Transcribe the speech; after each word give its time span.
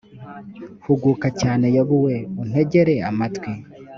huguka 0.85 1.27
cyane 1.41 1.65
yobu 1.75 1.95
we 2.05 2.15
untegere 2.41 2.95
amatwi 3.09 3.51